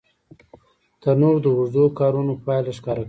تنور 1.01 1.35
د 1.43 1.45
اوږدو 1.55 1.83
کارونو 1.99 2.33
پایله 2.45 2.71
ښکاره 2.77 2.97
کوي 2.97 2.99